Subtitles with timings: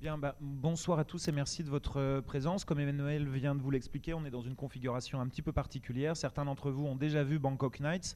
[0.00, 2.64] Bien, bah, bonsoir à tous et merci de votre euh, présence.
[2.64, 6.16] Comme Emmanuel vient de vous l'expliquer, on est dans une configuration un petit peu particulière.
[6.16, 8.14] Certains d'entre vous ont déjà vu Bangkok Nights,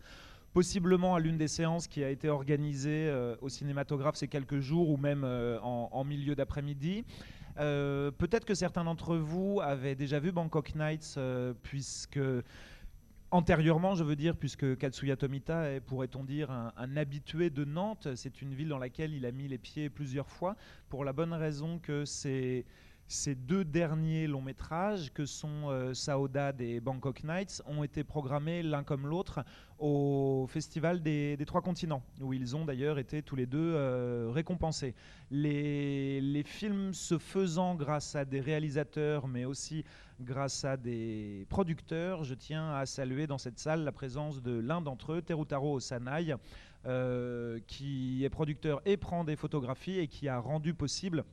[0.53, 4.90] possiblement à l'une des séances qui a été organisée euh, au cinématographe ces quelques jours
[4.90, 7.04] ou même euh, en, milieu d'après-midi.
[7.56, 11.18] Peut-être que certains d'entre vous avaient déjà vu Bangkok Nights
[11.64, 12.20] puisque
[13.32, 18.08] antérieurement, je veux dire, puisque Katsuya Tomita est, pourrait-on dire, un, un habitué de Nantes.
[18.14, 20.56] C'est une ville dans laquelle il a mis les pieds plusieurs fois,
[20.88, 22.64] pour la bonne raison que c'est
[23.09, 25.93] ces deux derniers longs métrages, que sont euh,
[26.59, 29.45] et Bangkok Nights, ont été programmés l'un comme l'autre
[29.79, 34.95] au Festival des, Trois Continents, où ils ont d'ailleurs été tous les deux euh, récompensés.
[35.30, 39.84] Les, les films se faisant grâce à des réalisateurs, mais aussi
[40.21, 44.80] grâce à des producteurs, je tiens à saluer dans cette salle la présence de l'un
[44.80, 46.34] d'entre eux, Terutaro Osanai,
[46.87, 51.24] euh, qui est producteur et prend des photographies et qui a rendu possible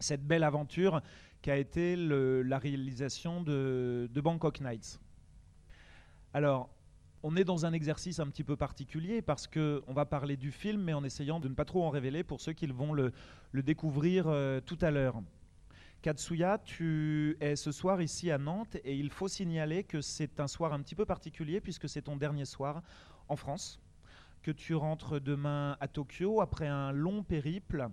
[0.00, 1.02] cette belle aventure
[1.42, 5.00] qu'a été le- la réalisation de, Bangkok Nights.
[6.34, 6.68] Alors,
[7.22, 10.50] on est dans un exercice un petit peu particulier parce que on va parler du
[10.50, 13.12] film, mais en essayant de ne pas trop en révéler pour ceux qui vont le,
[13.52, 15.20] le découvrir euh, tout à l'heure.
[16.02, 20.48] Katsuya, tu es ce soir ici à Nantes et il faut signaler que c'est un
[20.48, 22.82] soir un petit peu particulier puisque c'est ton dernier soir
[23.28, 23.78] en France,
[24.42, 27.88] que tu rentres demain à Tokyo après un long périple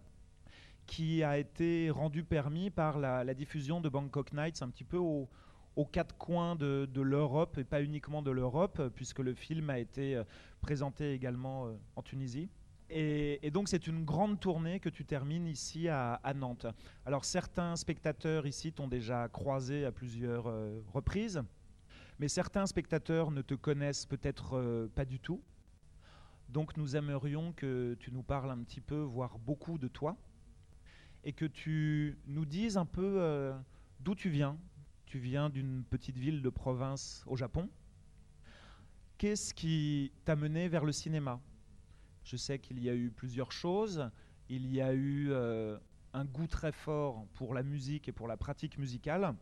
[0.87, 5.29] qui a été rendu permis par la, diffusion de Bangkok Nights un petit peu au-
[5.75, 10.15] aux quatre coins de, l'Europe et pas uniquement de l'Europe, puisque le film a été
[10.15, 10.23] euh,
[10.59, 12.49] présenté également euh, en Tunisie.
[12.89, 16.67] Et, donc c'est une grande tournée que tu termines ici à, Nantes.
[17.05, 21.43] Alors certains spectateurs ici t'ont déjà croisé à plusieurs euh, reprises,
[22.19, 25.41] mais certains spectateurs ne te connaissent peut-être euh, pas du tout.
[26.49, 30.15] Donc nous aimerions que tu nous parles un petit peu, voire beaucoup de toi
[31.27, 33.53] et que tu nous dises un peu euh,
[33.99, 34.57] d'où tu viens.
[35.05, 37.69] Tu viens d'une petite ville de province au Japon.
[39.17, 41.41] Qu'est-ce qui t'a mené vers le cinéma?
[42.23, 44.09] Je sais qu'il y a eu plusieurs choses.
[44.47, 45.77] Il y a eu euh,
[46.13, 49.35] un goût très fort pour la musique et pour la pratique musicale,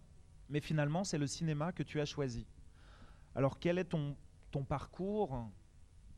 [0.50, 2.48] mais finalement c'est le cinéma que tu as choisi.
[3.36, 4.18] Alors quel est ton,
[4.50, 5.52] ton parcours?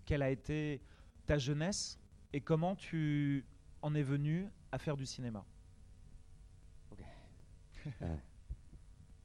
[0.06, 0.82] Quelle a été
[1.26, 2.00] ta jeunesse?
[2.32, 3.44] Et comment tu
[3.82, 5.46] en es venu à faire du cinéma?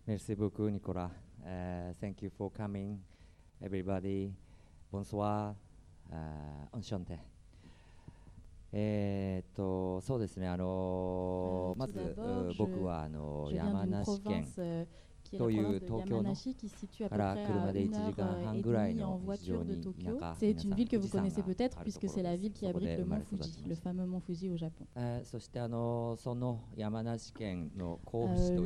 [0.06, 1.11] Merci beaucoup, Nicolas.
[1.45, 2.99] Uh, thank you for coming,
[3.62, 4.33] everybody.
[4.91, 5.55] Bonsoir.
[6.11, 7.19] Uh, enchanté.
[8.75, 14.87] えーっとそうですね、あのー Euh, まず僕はあの山梨県 euh,
[15.38, 18.12] qui est la province de Yamanashi, qui se situe à peu près à une heure
[18.19, 20.19] euh, et demie en voiture de Tokyo.
[20.38, 23.20] C'est une ville que vous connaissez peut-être, puisque c'est la ville qui abrite le mont
[23.20, 24.84] Fuji, le fameux mont Fuji au Japon.
[24.97, 25.43] Euh, euh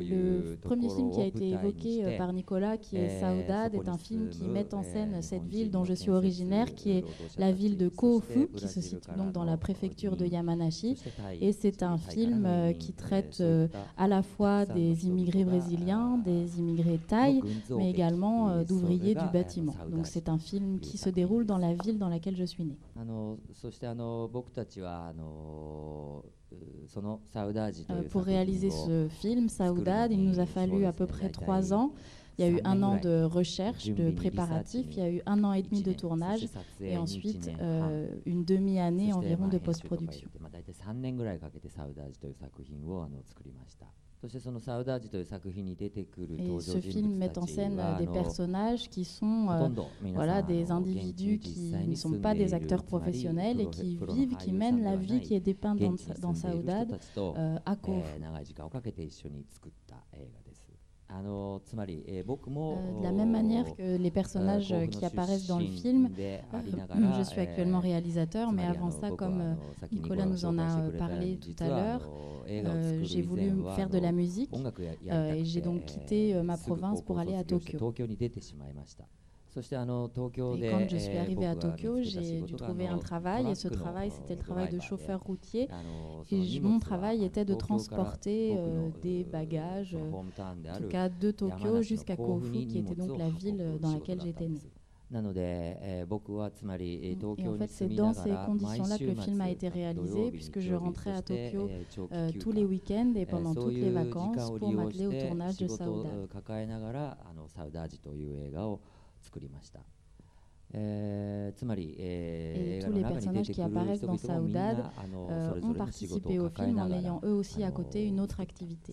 [0.09, 3.97] le premier film qui a été évoqué euh, par Nicolas, qui est Saudade, est un
[3.97, 7.05] film qui met en scène cette ville dont je suis originaire, qui est
[7.37, 10.97] la ville de Kofu, qui se situe donc dans la préfecture de Yamanashi.
[11.41, 12.47] Et c'est un film
[12.79, 13.43] qui traite
[13.97, 19.74] à la fois des immigrés brésiliens, des immigrés thaïs, mais également euh, d'ouvriers du bâtiment.
[19.90, 22.76] Donc c'est un film qui se déroule dans la ville dans laquelle je suis née.
[22.96, 30.92] あのそしてあの僕たちはあのうそのサウダージとい Euh, う pour 作品 réaliser を ce film, Saoudade, il nous a fallu à
[30.92, 31.92] peu près trois ans.
[32.38, 35.44] Il y a eu un an de recherche, de préparatif, il y a eu un
[35.44, 36.48] an et demi de tournage
[36.80, 40.28] et ensuite euh, une demi-année そして environ まあ de 編集とか入れ post-production.
[46.39, 49.69] Et ce film met en scène des personnages qui sont euh,
[50.13, 54.83] voilà des individus qui ne sont pas des acteurs professionnels et qui vivent, qui mènent
[54.83, 58.17] la vie qui est dépeinte dans, dans Saudade euh, à Kof.
[60.13, 60.27] Eh,
[62.99, 66.09] de la même manière que les personnages euh, qui apparaissent dans le film,
[67.17, 69.55] je suis actuellement réalisateur, mais avant ça, comme
[69.91, 72.09] Nicolas nous en a parlé tout à l'heure,
[73.03, 74.51] j'ai voulu faire de la musique
[75.05, 77.77] et j'ai donc quitté euh, ma province pour aller à Tokyo.
[79.55, 84.11] Et quand je suis arrivée à Tokyo, j'ai dû trouver un travail et ce travail,
[84.11, 85.67] c'était le travail de chauffeur routier.
[86.31, 88.57] Et mon travail était de transporter
[89.01, 90.23] des bagages, en
[90.77, 94.59] tout cas de Tokyo jusqu'à Kofu, qui était donc la ville dans laquelle j'étais née.
[95.09, 95.23] Et
[97.47, 101.13] en fait, c'est dans ces conditions-là que le film a été réalisé, puisque je rentrais
[101.13, 101.69] à Tokyo
[102.39, 106.27] tous les week-ends et pendant toutes les vacances pour m'atteler au tournage de Saudade.
[109.26, 109.82] を Saoudade.
[109.82, 110.82] 抱えながらあのサウダージという映画を作りました
[111.94, 114.84] et tous les personnages qui apparaissent dans Saoudade
[115.14, 118.92] euh, ont participé au film en ayant eux aussi à côté une autre activité.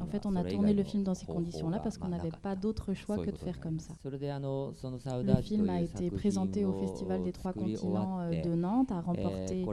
[0.00, 2.94] En fait, on a tourné le film dans ces conditions-là parce qu'on n'avait pas d'autre
[2.94, 3.94] choix que de faire comme ça.
[4.04, 9.64] Le film a été présenté au Festival des Trois Continents de Nantes, a remporté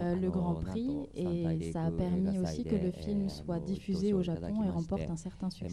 [0.00, 4.22] euh, le Grand Prix et ça a permis aussi que le film soit diffusé au
[4.22, 5.68] Japon et remporte un certain succès.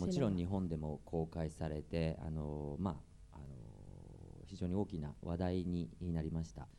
[6.59, 6.78] 非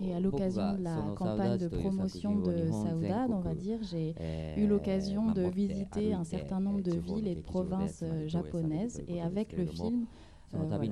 [0.00, 4.14] et à l'occasion de la campagne de promotion de Saoudade, on va dire, j'ai
[4.56, 9.02] eu l'occasion de visiter un certain nombre de villes et de provinces japonaises.
[9.06, 10.06] Et avec le film,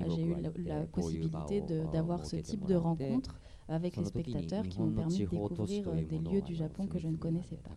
[0.08, 1.60] j'ai eu la, la possibilité
[1.92, 6.42] d'avoir ce type de rencontre avec les spectateurs qui m'ont permis de découvrir des lieux
[6.42, 7.76] du Japon que je ne connaissais pas.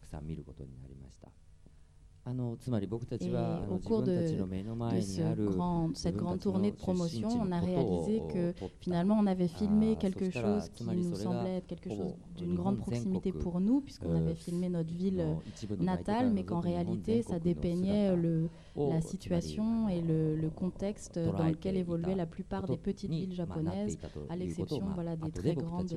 [2.27, 3.31] Et
[3.69, 4.25] au cours de,
[5.93, 10.69] cette grande tournée de promotion, on a réalisé que finalement on avait filmé quelque chose
[10.73, 14.93] qui nous semblait être quelque chose d'une grande proximité pour nous, puisqu'on avait filmé notre
[14.93, 15.23] ville
[15.79, 22.15] natale, mais qu'en réalité ça dépeignait le, la situation et le, contexte dans lequel évoluaient
[22.15, 23.97] la plupart des petites villes japonaises,
[24.29, 25.93] à l'exception voilà, des très grandes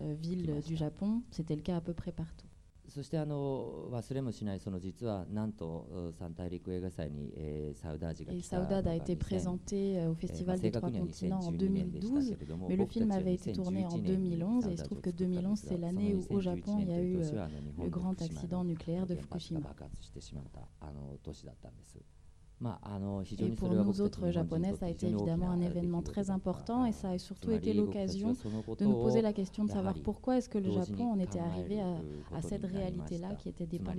[0.00, 1.22] euh, villes du Japon.
[1.30, 2.46] C'était le cas à peu près partout.
[2.94, 21.98] そしてあの忘れもしない、の実はなんと三大陸映画祭に、えー、サウダージが来たのが2000、えー、正確には2012年でしたけれども、僕たちは2011年にサウダージを作ったんですが、その2011年という年は日本の福島の爆発してしまったあの年だったんです。
[23.56, 27.50] Pour nous autres Japonais, ça a été évidemment un événement très important et ça a surtout
[27.50, 28.34] été l'occasion
[28.78, 31.80] de nous poser la question de savoir pourquoi est-ce que le Japon en était arrivé
[31.80, 33.98] à, cette réalité-là qui était dépeinte.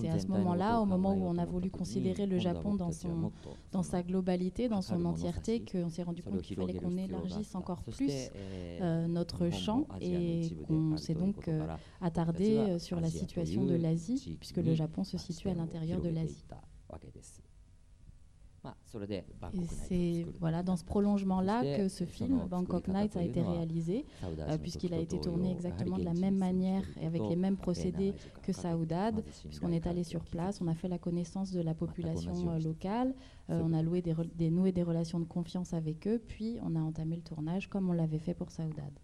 [0.00, 3.32] C'est à ce moment-là, au moment où on a voulu considérer le Japon dans, son,
[3.72, 7.82] dans sa globalité, dans son entièreté, qu'on s'est rendu compte qu'il fallait qu'on élargisse encore
[7.84, 11.66] plus euh, notre champ et qu'on s'est donc euh,
[12.00, 16.08] attardé euh, sur la situation de l'Asie, puisque le Japon se situe à l'intérieur de
[16.08, 16.44] l'Asie.
[19.54, 24.58] Et c'est voilà, dans ce prolongement-là que ce film, Bangkok Nights, a été réalisé, euh,
[24.58, 28.52] puisqu'il a été tourné exactement de la même manière et avec les mêmes procédés que
[28.52, 32.58] Saoudade, puisqu'on est allé sur place, on a fait la connaissance de la population euh,
[32.58, 33.14] locale,
[33.50, 36.74] euh, on a loué des, des, noué des relations de confiance avec eux, puis on
[36.76, 38.98] a entamé le tournage comme on l'avait fait pour Saoudade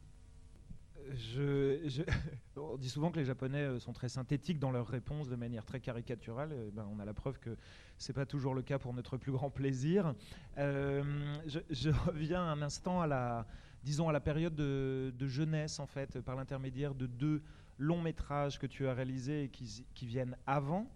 [2.57, 5.65] on dit souvent que les Japonais euh, sont très synthétiques dans leurs réponses de manière
[5.65, 6.71] très caricaturale.
[6.73, 7.57] Ben, on a la preuve que
[7.99, 10.15] c'est pas toujours le cas pour notre plus grand plaisir.
[10.59, 11.03] Euh,
[11.47, 13.47] je, reviens un instant à la,
[13.85, 17.43] disons à la période de, jeunesse en fait, par l'intermédiaire de deux
[17.79, 20.91] longs métrages que tu as réalisés et qui, viennent avant.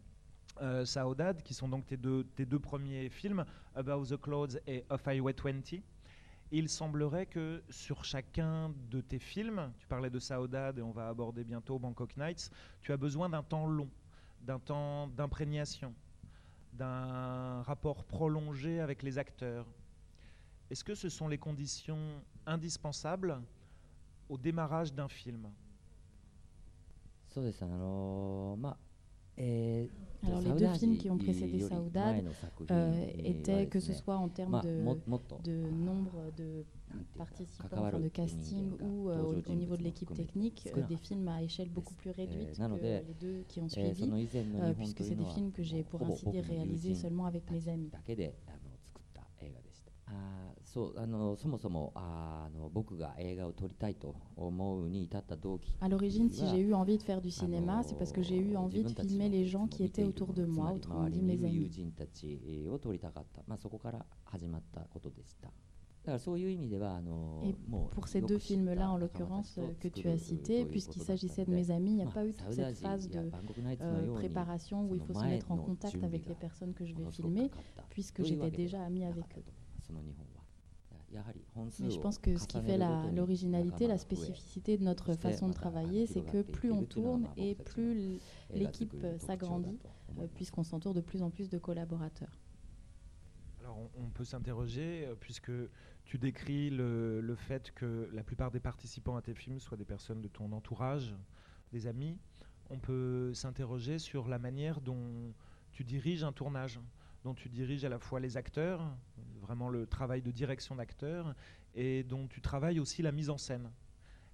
[0.63, 4.85] Euh, Saudade, qui sont donc tes deux, tes deux premiers films, About the Clouds et
[4.89, 5.83] Of Highway 20
[6.53, 11.09] il semblerait que sur chacun de tes films, tu parlais de Saudade et on va
[11.09, 12.51] aborder bientôt Bangkok Nights,
[12.83, 13.91] tu as besoin d'un temps long,
[14.41, 15.95] d'un temps d'imprégnation,
[16.73, 19.67] d'un rapport prolongé avec les acteurs.
[20.71, 23.41] Est-ce que ce sont les conditions indispensables
[24.29, 25.51] au démarrage d'un film?
[30.27, 32.25] Alors les deux films qui ont précédé Saoudade
[32.71, 34.85] euh, étaient, que ce soit en termes de,
[35.45, 36.65] de nombre de
[37.17, 41.43] participants, enfin de casting ou euh, au, niveau de l'équipe technique, euh, des films à
[41.43, 44.11] échelle beaucoup plus réduite que les deux qui ont suivi,
[44.77, 47.91] puisque c'est des films que j'ai pour ainsi dire réalisés seulement avec mes amis.
[55.81, 58.57] À l'origine, si j'ai eu envie de faire du cinéma, c'est parce que j'ai eu
[58.57, 61.71] envie de filmer les gens qui étaient autour de moi, autrement dit mes amis.
[67.45, 67.53] Et
[67.91, 71.91] pour ces deux films-là, en l'occurrence, que tu as cités, puisqu'il s'agissait de mes amis,
[71.91, 73.19] il n'y a pas eu toute cette phase de
[73.81, 77.11] euh, préparation où il faut se mettre en contact avec les personnes que je vais
[77.11, 77.51] filmer,
[77.91, 79.43] puisque j'étais déjà ami avec eux.
[81.81, 82.79] Mais je pense que ce qui fait
[83.13, 88.19] l'originalité, la, spécificité de notre façon de travailler, c'est que plus on tourne et plus
[88.53, 89.79] l'équipe s'agrandit,
[90.19, 92.39] euh, puisqu'on s'entoure de plus en plus de collaborateurs.
[93.61, 95.51] Alors on, peut s'interroger, euh, puisque
[96.05, 99.85] tu décris le, le, fait que la plupart des participants à tes films soient des
[99.85, 101.17] personnes de ton entourage,
[101.73, 102.17] des amis,
[102.71, 105.33] on peut s'interroger sur la manière dont
[105.73, 106.81] tu diriges un tournage
[107.26, 108.82] dont tu diriges à la fois les acteurs,
[109.42, 111.36] vraiment le travail de direction d'acteurs,
[111.76, 113.70] et dont tu travailles aussi la mise en scène.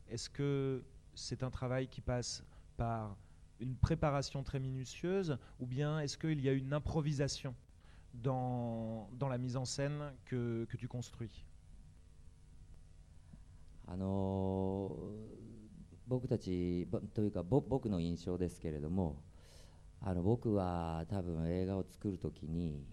[0.09, 0.83] Est-ce que
[1.15, 2.43] c'est un travail qui passe
[2.77, 3.17] par
[3.59, 7.55] une préparation très minutieuse ou bien est-ce qu'il y a une improvisation
[8.13, 11.45] dans, dans la mise en scène que, que tu construis
[13.89, 14.91] あの
[16.07, 19.15] 僕たちというか僕の印象ですけれども
[20.01, 22.85] あの僕は多分映画を作るときに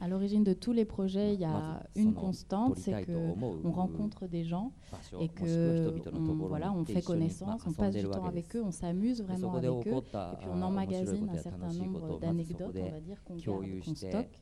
[0.00, 4.44] À l'origine de tous les projets, il y a une constante, c'est qu'on rencontre des
[4.44, 4.72] gens
[5.20, 9.22] et que on, voilà, on fait connaissance, on passe du temps avec eux, on s'amuse
[9.22, 13.36] vraiment avec eux, et puis on emmagasine un certain nombre d'anecdotes, on va dire, qu'on
[13.36, 14.40] qu stocke.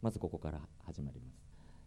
[0.00, 1.41] まずここから始まります。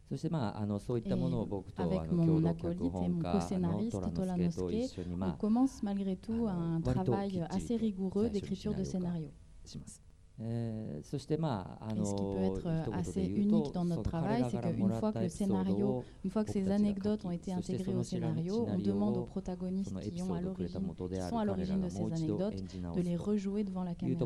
[0.10, 9.32] そしてまああのそういったものを僕とあの共同脚本家のトラノスケと一緒にまあ commence malgré tout un travail assez rigoureux d'écriture de scénario.
[9.66, 10.02] します。
[10.40, 16.04] Euh, ce qui peut être assez unique dans notre travail, c'est qu'une fois que le scénario,
[16.24, 20.22] une fois que ces anecdotes ont été intégrées au scénario, on demande aux protagonistes qui,
[20.24, 22.64] ont à qui sont à l'origine de ces anecdotes
[22.96, 24.20] de les rejouer devant la caméra.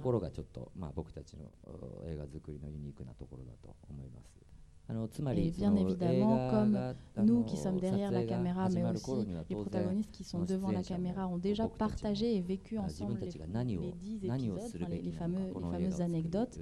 [5.36, 6.78] Et bien évidemment, comme
[7.24, 11.26] nous qui sommes derrière la caméra, mais aussi les protagonistes qui sont devant la caméra,
[11.28, 16.00] ont déjà partagé et vécu ensemble les, les dix épisodes, les, les, fameux, les fameuses
[16.00, 16.58] anecdotes,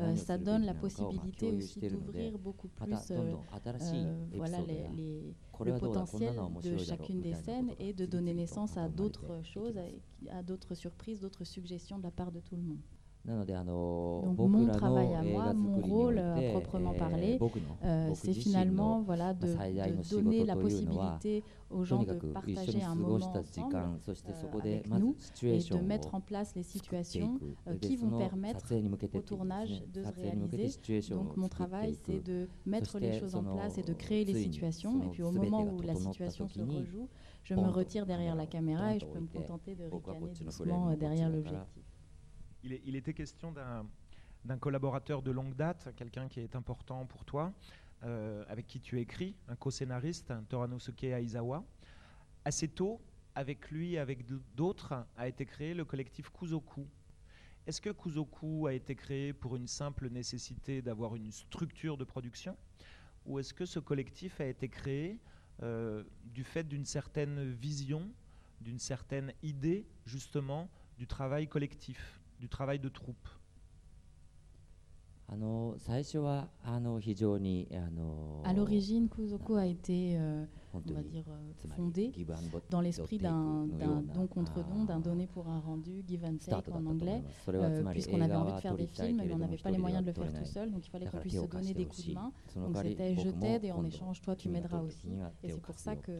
[0.00, 3.34] euh, ça donne la possibilité aussi d'ouvrir beaucoup plus euh,
[3.66, 5.34] euh, voilà, les,
[5.64, 9.78] le potentiel de chacune des scènes et de donner naissance à d'autres choses,
[10.30, 12.80] à d'autres surprises, d'autres suggestions de la part de tout le monde.
[13.24, 17.38] Donc mon travail à moi, mon rôle à proprement parler,
[17.84, 23.16] euh, c'est finalement voilà, de, de, donner la possibilité aux gens de partager un moment
[23.16, 27.38] ensemble euh, avec nous et de mettre en place les situations
[27.68, 28.66] euh, qui vont permettre
[29.14, 31.10] au tournage de se réaliser.
[31.10, 35.00] Donc mon travail, c'est de mettre les choses en place et de créer les situations.
[35.04, 37.08] Et puis au moment où la situation se rejoue,
[37.44, 41.30] je me retire derrière la caméra et je peux me contenter de ricaner doucement derrière
[41.30, 41.91] l'objectif
[42.64, 43.52] il, était question
[44.44, 47.52] d'un collaborateur de longue date, quelqu'un qui est important pour toi,
[48.04, 51.64] euh, avec qui tu écris, un co-scénariste, Toranosuke Aizawa.
[52.44, 53.00] Assez tôt,
[53.34, 56.86] avec lui, avec d'autres, a été créé le collectif Kuzoku.
[57.66, 62.56] Est-ce que Kuzoku a été créé pour une simple nécessité d'avoir une structure de production
[63.24, 65.20] Ou est-ce que ce collectif a été créé
[65.62, 68.10] euh, du fait d'une certaine vision,
[68.60, 72.21] d'une certaine idée, justement, du travail collectif?
[72.41, 73.15] du travail de troupe
[75.29, 82.13] あの最初はあの非常にあの À l'origine, Kuzoku a été, euh, on va dire, euh, fondé
[82.69, 86.85] dans l'esprit d'un don contre don, d'un donné pour un rendu, give and take en
[86.85, 90.01] anglais, euh, puisqu'on avait envie de faire des films, mais on n'avait pas les moyens
[90.01, 92.13] de le faire tout seul, donc il fallait qu'on puisse se donner des coups de
[92.13, 92.31] main.
[92.55, 95.09] Donc c'était je t'aide et en échange, toi tu m'aideras aussi.
[95.43, 96.13] Et c'est pour ça que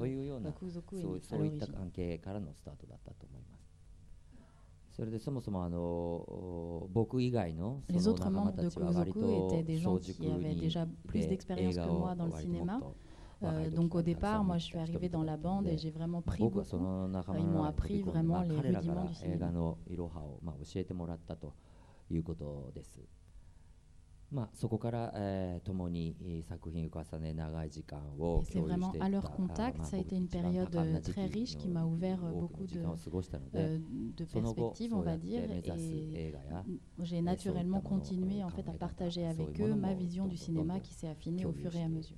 [0.51, 1.61] Kuzoku est né à l'origine.
[5.01, 9.19] それでそもそもあの僕以外のその仲間たちは割と
[9.77, 10.59] 早熟に
[11.13, 12.95] で映画を割ともっと
[13.43, 16.41] Euh, donc au départ, moi je suis arrivée dans la bande et j'ai vraiment pris
[16.49, 16.65] beaucoup.
[17.37, 19.51] Ils m'ont appris vraiment les rudiments du cinéma.
[24.31, 30.69] まあ、そこから、えー、共に作品を重ね長い時間を共有していた à leur contact, ça a été une période
[31.01, 32.79] très riche qui m'a ouvert beaucoup de,
[33.55, 33.79] euh,
[34.17, 36.33] de perspectives, on va dire, et
[37.03, 41.07] j'ai naturellement continué en fait à partager avec eux ma vision du cinéma qui s'est
[41.07, 42.17] affinée au fur et à mesure.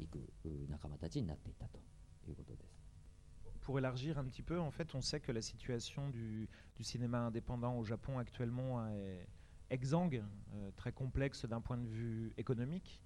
[3.61, 7.19] Pour élargir un petit peu, en fait, on sait que la situation du, du cinéma
[7.19, 9.27] indépendant au Japon actuellement est
[9.70, 10.22] exsangue,
[10.54, 13.00] euh, très complexe d'un point de vue économique.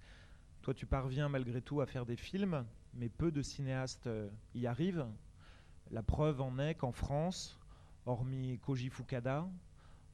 [0.61, 4.67] Toi, tu parviens malgré tout à faire des films, mais peu de cinéastes euh, y
[4.67, 5.07] arrivent.
[5.91, 7.59] La preuve en est qu'en France,
[8.05, 9.47] hormis Koji Fukada,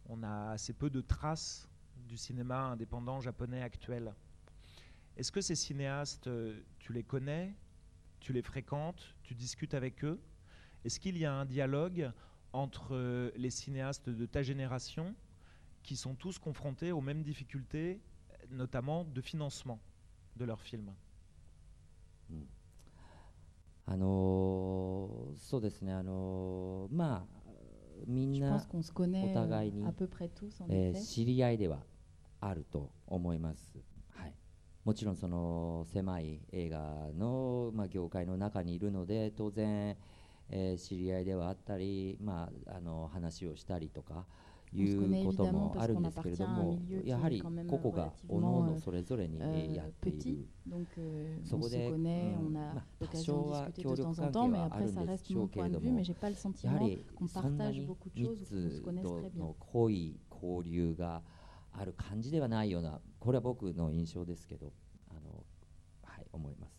[0.07, 1.67] on a assez peu de traces
[2.07, 4.13] du cinéma indépendant japonais actuel.
[5.17, 7.55] Est-ce que ces cinéastes, euh, tu les connais,
[8.19, 10.21] tu les fréquentes, tu discutes avec eux?
[10.83, 12.11] Est-ce qu'il y a un dialogue
[12.53, 15.15] entre les cinéastes de ta génération
[15.84, 18.00] qui sont tous confrontés aux mêmes difficultés,
[18.50, 19.80] notamment de financement
[20.36, 20.92] de leurs films.
[23.86, 27.50] あのそうですね、あのまあ、
[28.06, 29.84] みんなお互いに、
[30.68, 31.82] えー、知り合いでは
[32.40, 33.76] あると思います。
[34.10, 34.34] はい、
[34.84, 36.78] もちろんその狭い映画
[37.18, 39.96] の、まあ、業界の中にいるので当然、
[40.50, 44.24] えー、知り合いではあったり、まあ、あの話をしたりとか、
[44.75, 49.39] いうこともあるんですけれどもやはり個々がおのおのそれぞれに
[49.75, 50.47] やっている。
[51.43, 51.91] そこで、
[53.11, 56.49] 多少は協力関係はあるんでしょうけれどもやはりそ
[57.47, 61.21] んなに密度の濃い交流が
[61.71, 64.71] ある感じではないようなこれは僕の印象ですけど
[65.09, 65.43] あの、
[66.03, 66.74] はい、思います。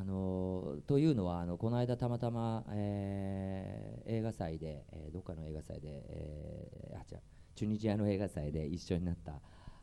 [0.00, 7.20] あのというのはあのこの間たまたま、えー、映画祭で、えー、どっかの映画祭で、えー、あ違う
[7.56, 9.40] チュニジアの映画祭で一緒になった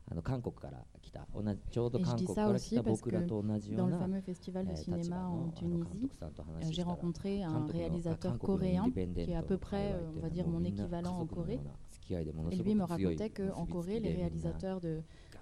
[0.09, 14.95] あの韓国から来た同じちょうど韓国から来た僕らと同じような立場の監督さんと話したら韓国の韓国のインディペンデントとか言われてみんな家族のような付き合いでものすごく強い結びつきでみんな。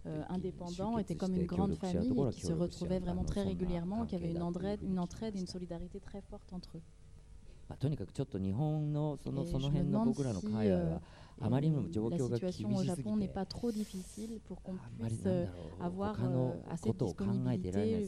[0.05, 4.31] Euh, indépendants étaient comme une grande famille qui se retrouvaient vraiment très régulièrement, qui avaient
[4.31, 6.81] une entraide, une et une solidarité très forte entre eux.
[7.81, 10.97] Je me demande si, euh,
[11.41, 15.45] la situation au Japon n'est pas trop difficile pour qu'on puisse euh,
[15.79, 18.07] avoir euh, assez de disponibilité, et,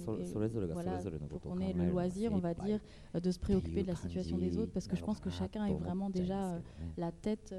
[1.30, 2.80] pour qu'on ait le loisir, on va dire,
[3.14, 5.76] de se préoccuper de la situation des autres, parce que je pense que chacun est
[5.76, 6.60] vraiment déjà
[6.98, 7.54] la tête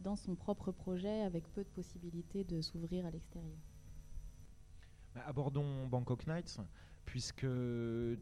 [0.00, 3.56] dans son propre projet avec peu de possibilités de s'ouvrir à l'extérieur.
[5.26, 6.60] Abordons Bangkok Nights,
[7.04, 7.46] puisque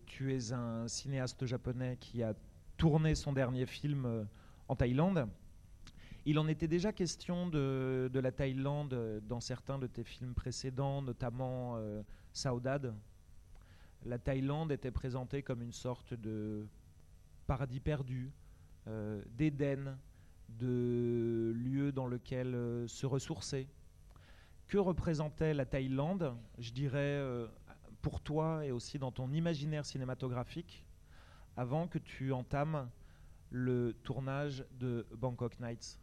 [0.06, 2.34] tu es un cinéaste japonais qui a
[2.76, 4.24] tourné son dernier film euh,
[4.68, 5.28] en Thaïlande.
[6.24, 11.76] Il en était déjà question de, la Thaïlande dans certains de tes films précédents, notamment
[11.76, 12.94] euh, Saudade.
[14.04, 16.66] La Thaïlande était présentée comme une sorte de
[17.46, 18.32] paradis perdu,
[18.86, 19.98] euh, d'Éden,
[20.48, 22.54] de lieu dans lequel
[22.86, 23.68] se ressourcer,
[24.71, 27.47] que représentait la Thaïlande, je dirais, euh,
[28.01, 30.85] pour toi et aussi dans ton imaginaire cinématographique,
[31.55, 32.89] avant que tu entames
[33.49, 35.99] le tournage de Bangkok Nights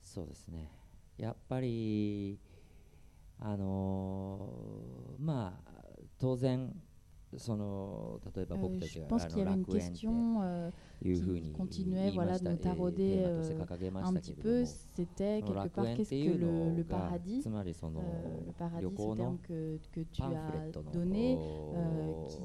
[0.00, 0.70] そうですね
[1.18, 2.38] やっぱり
[3.40, 5.70] あのー、まあ
[6.18, 6.74] 当然
[7.36, 10.06] その例えば僕たちが、あの楽園って
[11.03, 13.43] qui continuait voilà, de nous tarauder euh,
[14.03, 16.37] un petit peu, c'était quelque part qu'est-ce que
[16.75, 17.51] le, paradis, euh,
[18.45, 22.37] le paradis, ce terme que, que tu as donné, euh, qui,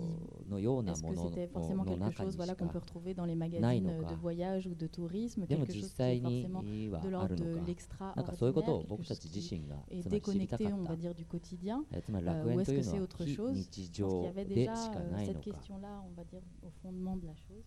[0.90, 4.66] est-ce que c'était forcément quelque chose voilà, qu'on peut retrouver dans les magazines de voyage
[4.66, 8.24] ou de tourisme, quelque chose qui est forcément de l'ordre de l'extraordinaire,
[9.90, 13.56] et déconnecté, on va dire, du quotidien, euh, ou est-ce que c'est autre chose?
[13.56, 14.74] Je qu'il y avait déjà
[15.24, 17.64] cette question-là, on va dire, au fondement de la chose.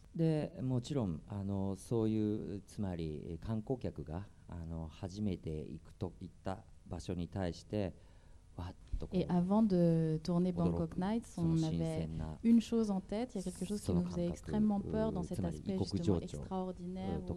[0.82, 6.58] もちろんあのそういうつまり観光客があの初めて行くといった
[6.89, 7.94] 場所に対して
[8.58, 8.76] わっ
[9.13, 12.08] Et avant de tourner Bangkok Nights, on avait
[12.44, 13.32] une chose en tête.
[13.34, 17.20] Il y a quelque chose qui nous faisait extrêmement peur dans cet aspect justement extraordinaire,
[17.28, 17.34] ou,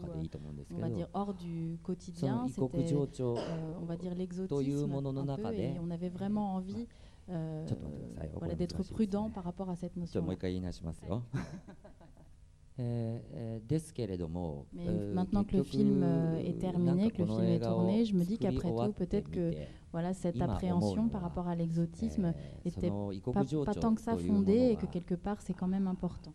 [0.75, 2.47] on va dire hors du quotidien.
[2.49, 6.87] C'était, euh, on va dire l'exotisme un peu, et on avait vraiment envie
[7.31, 7.67] euh,
[8.35, 10.21] voilà, d'être prudent par rapport à cette notion.
[14.73, 16.03] Mais maintenant que le film
[16.39, 19.53] est terminé, que le film est tourné, je me dis qu'après tout, peut-être que
[19.93, 22.35] voilà, cette appréhension par rapport à l'exotisme
[22.65, 26.35] n'était pas, pas, tant que ça fondée et que quelque part c'est quand même important.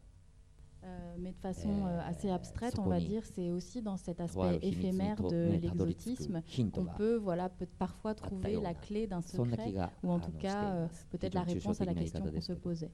[0.83, 4.57] Euh, mais de façon euh, assez abstraite, on va dire, c'est aussi dans cet aspect
[4.63, 6.41] éphémère de l'exotisme
[6.73, 10.87] qu'on peut voilà, peut parfois trouver la clé d'un secret, ou en tout cas euh,
[11.11, 12.91] peut-être la réponse à la question qu'on se posait.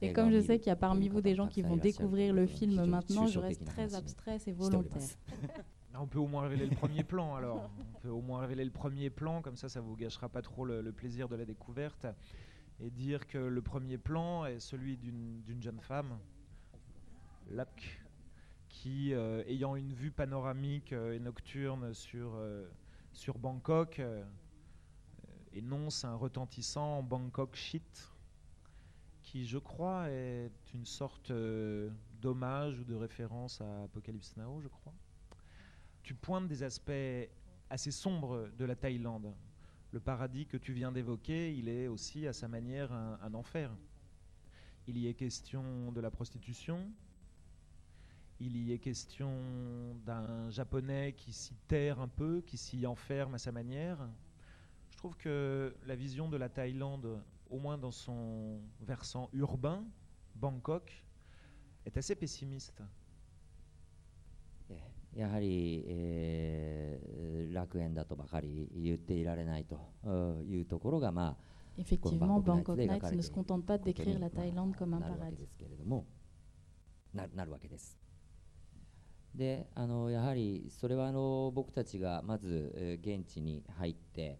[0.00, 2.46] Et comme je sais qu'il y a parmi vous des gens qui vont découvrir le
[2.46, 5.02] film maintenant, je reste très abstrait, c'est volontaire.
[6.00, 7.70] On peut au moins révéler le premier plan alors.
[7.96, 10.66] On peut au moins révéler le premier plan, comme ça ça vous gâchera pas trop
[10.66, 12.06] le plaisir de la découverte
[12.80, 16.18] et dire que le premier plan est celui d'une jeune femme,
[17.50, 18.00] Lak,
[18.68, 22.68] qui, euh, ayant une vue panoramique euh, et nocturne sur, euh,
[23.12, 24.00] sur Bangkok,
[25.52, 28.12] énonce un retentissant Bangkok shit,
[29.22, 31.32] qui, je crois, est une sorte
[32.20, 34.94] d'hommage ou de référence à Apocalypse Now, je crois.
[36.02, 37.28] Tu pointes des aspects
[37.68, 39.34] assez sombres de la Thaïlande,
[39.92, 43.70] le paradis que tu viens d'évoquer, il est aussi à sa manière un, enfer.
[44.86, 46.90] Il y est question de la prostitution,
[48.40, 53.38] il y est question d'un japonais qui s'y terre un peu, qui s'y enferme à
[53.38, 53.98] sa manière.
[54.90, 59.84] Je trouve que la vision de la Thaïlande, au moins dans son versant urbain,
[60.34, 61.04] Bangkok,
[61.84, 62.82] est assez pessimiste.
[65.18, 75.48] やはり、えー、楽園だとばかり言っていられないというところが、まあ、Effectivement, Bangkok Nights ne se contente pas de décrire la Thaïlande comme un paradis.
[77.14, 78.07] なるわけです。
[79.34, 84.38] であのやはりそれはあの僕たちがまず、えー、現地に入って、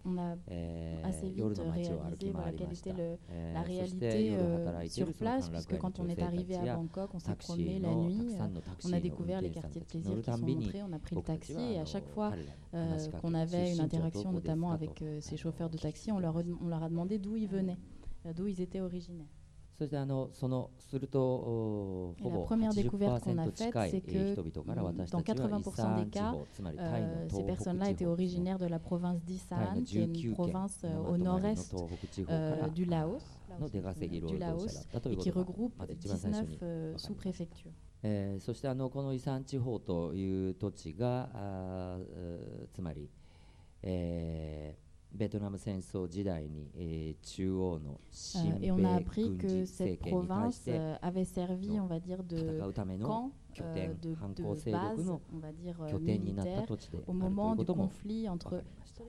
[0.49, 2.91] えー、夜の街を歩き回りました。
[3.29, 6.79] えー、そして夜働いているその歓楽街の女性たちや
[7.25, 10.73] タクシーのたくさんのタクシーの運転手さんたち乗るたびに
[11.13, 16.89] 僕たちは彼らに話しかけ qu'on avait une interaction notamment avec ces chauffeurs de taxi, on leur, on leur a
[16.89, 17.79] demandé d'où ils venaient,
[18.35, 19.27] d'où ils étaient originaires.
[19.79, 31.77] そしてあのそのするとほぼ80%近い人々から私たちはイサーン地方つまりタイの東北地方 la province d'Isan, qui est une province au nord-est
[32.75, 33.23] du Laos,
[33.61, 36.59] の出稼ぎ労働者だったということがまず一番最初に
[38.03, 41.99] えー、そしてあのこのイサン地方という土地があ
[42.73, 43.11] つまり、
[43.83, 55.21] えーベトナム戦争時代に、えー、中央の新米軍事政権に対して、euh, avait servi, on va dire, de 戦うための拠点、euh, de, 反抗勢力の
[55.91, 58.29] 拠点になった土地であるということも分かり
[58.79, 59.03] ました。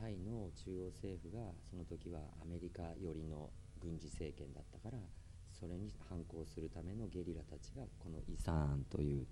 [0.00, 4.98] タイの中央政府がその時はアメリカ寄りの軍事政権だったから
[5.52, 9.26] それに反抗するためのゲリラたちがこのイサーンという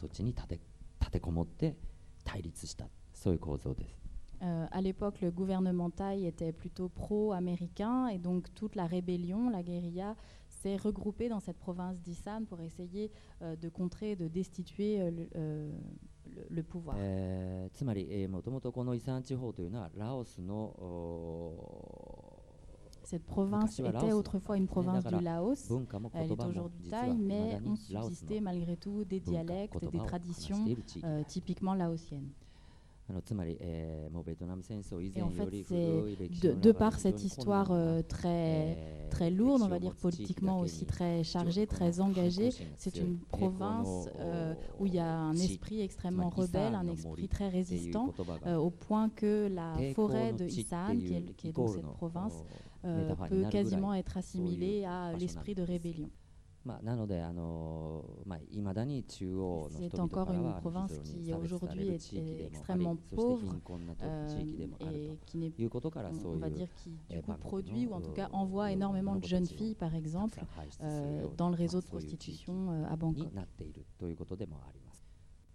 [0.00, 0.60] 土地に立て
[1.00, 1.76] 立てこもって
[2.24, 4.06] 対立したそういう構造です。
[4.42, 10.14] Euh, à l'époque, le gouvernement thaï était plutôt pro-américain et donc toute la rébellion, la guérilla,
[10.48, 13.10] s'est regroupée dans cette province d'Isan pour essayer
[13.42, 15.72] euh, de contrer, de destituer euh, le, euh,
[16.26, 16.96] le, le pouvoir.
[17.72, 20.74] つまり、えー、もともとこのイサン地方というのはラオスの
[23.11, 25.69] cette province était autrefois une province du Laos.
[26.13, 30.65] Elle est aujourd'hui Thaï, mais ont subsisté malgré tout des dialectes, des traditions
[31.03, 32.29] euh, typiquement laotiennes.
[35.15, 38.77] Et en fait, c'est de, par cette histoire euh, très,
[39.09, 44.53] très lourde, on va dire politiquement aussi très chargée, très engagée, c'est une province euh,
[44.79, 48.13] où il y a un esprit extrêmement rebelle, un esprit très résistant,
[48.47, 52.33] au point que la forêt de Isan, qui est, qui est donc cette province,
[52.83, 56.09] euh, peut quasiment être assimilé à l'esprit de rébellion.
[59.69, 63.55] C'est encore une province qui aujourd'hui est, extrêmement pauvre
[64.01, 65.51] euh, et qui n'est,
[66.25, 69.47] on va dire, qui du coup produit ou en tout cas envoie énormément de jeunes
[69.47, 70.39] filles, par exemple,
[70.81, 73.29] euh, dans le réseau de prostitution à Bangkok.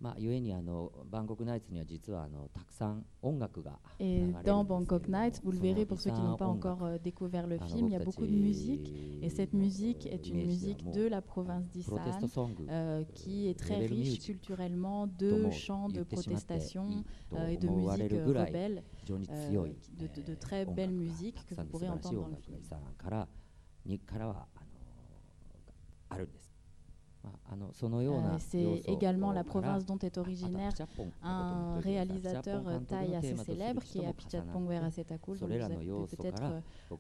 [0.02, 6.98] まあ、ゆえにあのバンコクナイツには実はあのたくさん音楽が Et dans Bangkok Nights, vous le verrez pour ceux qui n'ont pas encore euh,
[6.98, 8.92] découvert le film, il y a beaucoup de musique.
[9.22, 12.00] Et cette musique est une musique de la province d'Isan
[12.68, 18.84] euh, qui est très riche culturellement de chants de protestation euh, et de musique rebelle,
[19.08, 19.68] euh,
[20.00, 22.58] de, de, de très belle musique que vous pourrez entendre dans le film.
[28.27, 30.73] Euh, c'est également la province dont est originaire
[31.23, 35.39] un réalisateur thaï assez célèbre qui est Apichatpong Verasetakul.
[35.39, 35.87] Donc vous avez
[36.17, 36.43] peut-être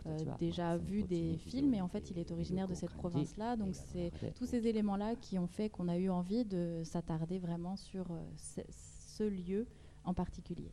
[0.06, 3.56] euh, déjà vu des films, et en fait il est originaire de cette province-là.
[3.56, 7.76] Donc c'est tous ces éléments-là qui ont fait qu'on a eu envie de s'attarder vraiment
[7.76, 9.66] sur euh, ce lieu
[10.04, 10.70] en particulier.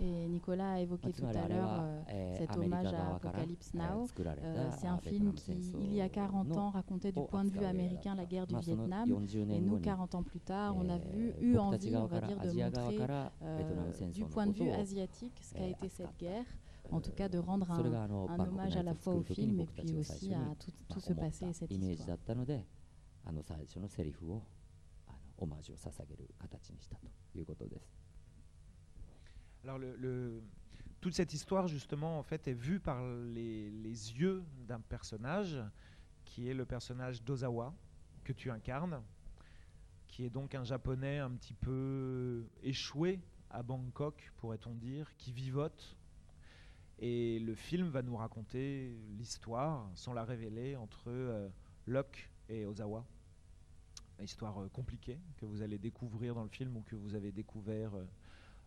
[0.00, 1.70] Et Nicolas a évoqué tout à l'heure
[2.08, 4.06] euh, cet hommage à Apocalypse Now.
[4.42, 7.64] Euh, c'est un film qui, il y a 40 ans, racontait du point de vue
[7.64, 9.08] américain la guerre du Vietnam.
[9.54, 12.48] Et nous, 40 ans plus tard, on a vu, eu envie, on va dire, de
[12.80, 12.96] montrer
[13.42, 13.58] euh,
[14.12, 16.44] du point de vue asiatique ce qu'a été cette guerre
[16.92, 17.80] en tout cas de rendre un,
[18.28, 21.46] un hommage à la fois au film et puis aussi à tout, tout ce passé
[21.46, 22.16] et cette histoire.
[25.37, 27.91] オマージュを捧げる形にしたということです。
[29.63, 30.43] Alors le, le,
[31.01, 35.57] toute cette histoire justement en fait est vue par les, les yeux d'un personnage
[36.25, 37.73] qui est le personnage d'Ozawa
[38.23, 39.01] que tu incarnes,
[40.07, 45.97] qui est donc un japonais un petit peu échoué à Bangkok pourrait-on dire, qui vivote.
[46.99, 51.49] Et le film va nous raconter l'histoire, sans la révéler, entre euh,
[51.87, 53.05] Locke et Ozawa
[54.24, 57.94] histoire euh, compliquée que vous allez découvrir dans le film ou que vous avez découvert
[57.94, 58.04] euh,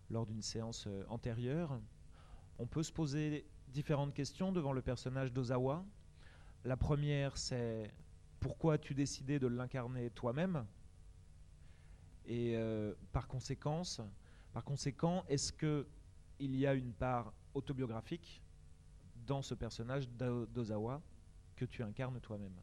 [0.09, 1.79] lors d'une séance euh, antérieure.
[2.57, 5.85] On peut se poser différentes questions devant le personnage d'Ozawa.
[6.65, 7.93] La première, c'est
[8.39, 10.65] pourquoi as-tu décidé de l'incarner toi-même?
[12.25, 12.55] Et
[13.11, 13.27] par
[14.53, 15.87] par conséquent, est-ce que
[16.39, 18.43] il y a une part autobiographique
[19.25, 21.01] dans ce personnage d'Ozawa
[21.55, 22.59] que tu incarnes toi-même?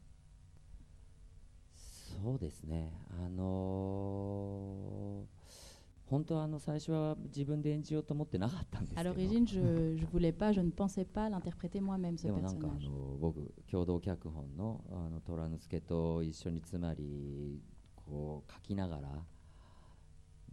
[2.23, 5.25] そうですね、あの、
[6.05, 9.09] 本当はあの最初は自分で演じようと思ってなかったんですけど
[9.45, 10.53] je, je pas,
[12.27, 17.61] でもなんか、あのー、僕、共同脚本の,あの虎之助と一緒に、つまり
[18.05, 19.25] こう書きながら。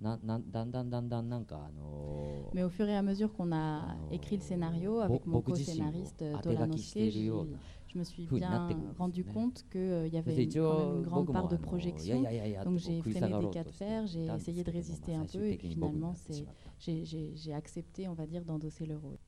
[0.01, 2.55] ななだんだんだんだんなんかあのー。
[2.57, 2.65] で
[4.49, 5.93] も、あのー、僕自身を
[6.43, 7.59] 当て書きしているような。
[7.95, 11.49] Je me suis bien rendu compte qu'il euh, y avait une, quand même une grande part
[11.49, 12.25] de projection.
[12.65, 15.71] Donc j'ai fait mes cas de fer, j'ai essayé de résister un peu et puis
[15.71, 16.15] finalement
[16.79, 19.19] j'ai accepté, on va dire, d'endosser le rôle.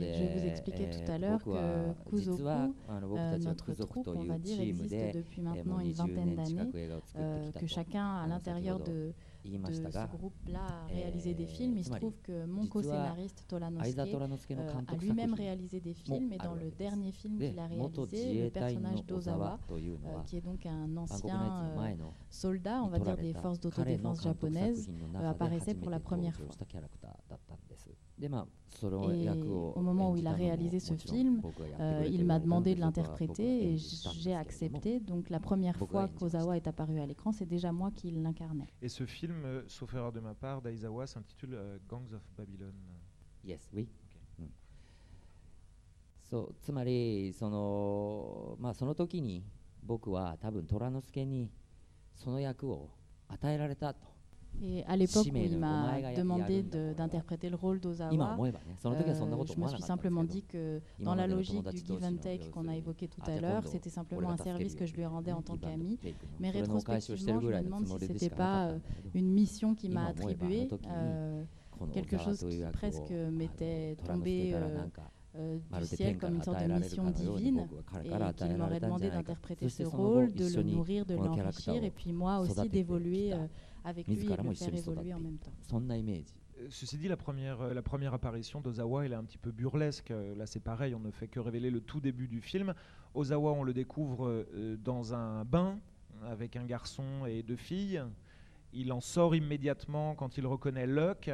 [0.00, 4.60] Et je vous expliquais tout à l'heure que Kuzoku, euh, notre troupe, on va dire,
[4.60, 9.12] existe depuis maintenant une vingtaine d'années, euh, que chacun à l'intérieur de
[9.48, 11.76] de ce groupe-là a réalisé des films.
[11.78, 16.54] Il se trouve que mon co-scénariste Tolanosuke euh, a lui-même réalisé des films et dans
[16.54, 21.72] le dernier film qu'il a réalisé, le personnage d'Ozawa, euh, qui est donc un ancien
[21.76, 21.94] euh,
[22.30, 26.46] soldat, on va dire, des forces d'autodéfense japonaises, apparaissait pour la première fois.
[28.81, 31.41] Et au moment où il a réalisé ce film,
[31.79, 34.99] euh, il m'a demandé de l'interpréter et j'ai accepté.
[34.99, 38.67] Donc la première fois qu'Ozawa est apparu à l'écran, c'est déjà moi qui l'incarnais.
[38.81, 42.73] Et ce film, euh, sauf erreur de ma part, d'Aizawa s'intitule euh, Gangs of Babylon.
[43.43, 43.89] Yes, oui.
[44.09, 44.19] Okay.
[44.39, 44.49] Mm.
[46.23, 49.45] そうつまりその,、まあ、その時に
[49.83, 51.51] 僕は多分虎之助に
[52.15, 52.89] その役を
[53.27, 54.06] 与えられたと
[54.62, 58.52] Et à l'époque où il m'a demandé d'interpréter le rôle d'Ozawa, euh,
[58.84, 62.76] je me suis simplement dit que dans la logique du give and take qu'on a
[62.76, 65.98] évoqué tout à l'heure, c'était simplement un service que je lui rendais en tant qu'ami.
[66.40, 68.78] Mais rétrospectivement, je me demande si ce n'était pas euh,
[69.14, 71.44] une mission qui m'a attribuée, euh,
[71.92, 74.54] quelque chose qui presque m'était tombé
[75.38, 77.68] euh, du ciel comme une sorte de mission divine
[78.02, 82.40] et qu'il m'aurait demandé d'interpréter ce rôle, de le nourrir, de l'enrichir et puis moi
[82.40, 83.46] aussi d'évoluer euh,
[83.84, 85.52] avec lui et le faire évoluer en même temps.
[86.58, 90.12] Euh, ceci dit, la première, la première apparition d'Ozawa, elle est un petit peu burlesque.
[90.36, 92.74] Là, c'est pareil, on ne fait que révéler le tout début du film.
[93.14, 94.46] Ozawa, on le découvre
[94.84, 95.78] dans un bain
[96.26, 98.02] avec un garçon et deux filles.
[98.72, 101.28] Il en sort immédiatement quand il reconnaît Luck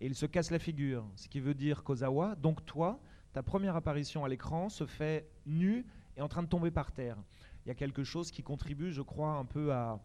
[0.00, 1.04] et il se casse la figure.
[1.16, 3.00] Ce qui veut dire qu'Ozawa, donc toi,
[3.32, 5.84] ta première apparition à l'écran se fait nu
[6.16, 7.16] et en train de tomber par terre.
[7.64, 10.00] Il y a quelque chose qui contribue, je crois, un peu à,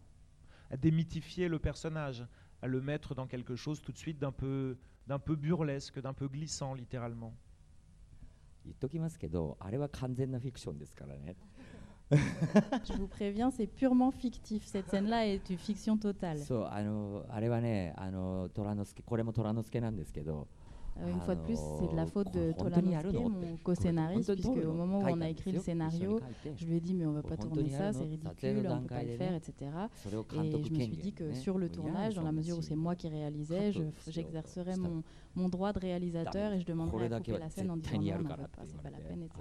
[0.78, 2.26] démythifier le personnage,
[2.62, 6.14] à le mettre dans quelque chose tout de suite d'un peu, d'un peu burlesque, d'un
[6.14, 7.36] peu glissant littéralement.
[12.12, 14.66] Je vous préviens, c'est purement fictif.
[14.66, 16.38] Cette scène-là est une fiction totale.
[21.00, 24.74] Euh, une fois de plus, c'est de la faute de Tolanosuke, mon co-scénariste, puisque au
[24.74, 26.20] moment où on a écrit le scénario,
[26.56, 28.88] je lui ai dit mais on va pas tourner ça, c'est ridicule, on ne peut
[28.88, 29.72] pas le faire, etc.
[30.44, 32.96] Et je me suis dit que sur le tournage, dans la mesure où c'est moi
[32.96, 33.72] qui réalisais,
[34.08, 35.04] j'exercerai mon,
[35.36, 38.30] mon droit de réalisateur et je demanderai à couper la scène en disant non, non,
[38.66, 39.40] c'est pas la peine, etc.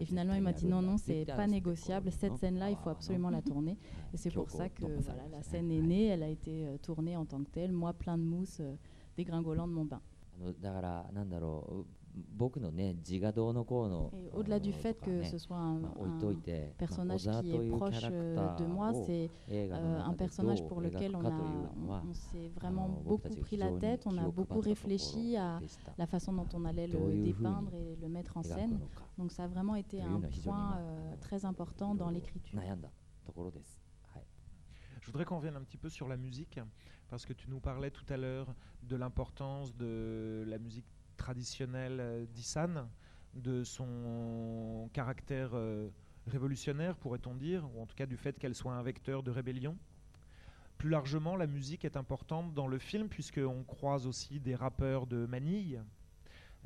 [0.00, 3.30] Et finalement, il m'a dit non, non, c'est pas négociable, cette scène-là, il faut absolument
[3.30, 3.76] la tourner.
[4.12, 7.16] Et c'est pour ça que voilà, la scène est née, elle a été euh, tournée
[7.16, 8.60] en tant que telle, moi plein de mousse,
[9.16, 10.00] dégringolant de mon bain.
[14.32, 15.80] Au-delà du fait que ce soit un,
[16.78, 22.48] personnage qui est proche de moi, c'est euh, un personnage pour lequel on, on, s'est
[22.50, 25.60] vraiment beaucoup pris la tête, on a beaucoup réfléchi à
[25.98, 28.78] la façon dont on allait le dépeindre et le mettre en scène.
[29.18, 32.58] Donc ça a vraiment été un point euh, très important dans l'écriture.
[35.00, 36.58] Je voudrais qu'on revienne un petit peu sur la musique
[37.14, 40.84] parce que tu nous parlais tout à l'heure de l'importance de la musique
[41.16, 42.88] traditionnelle euh, d'Isan,
[43.34, 45.90] de son caractère euh,
[46.26, 49.78] révolutionnaire, pourrait-on dire, ou en tout cas du fait qu'elle soit un vecteur de rébellion.
[50.76, 55.24] Plus largement, la musique est importante dans le film puisqu'on croise aussi des rappeurs de
[55.24, 55.84] Manille.